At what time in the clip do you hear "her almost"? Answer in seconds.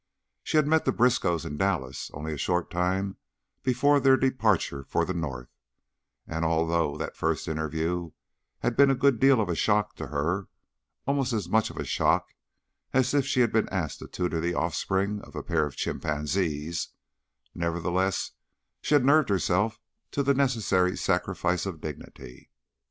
10.07-11.33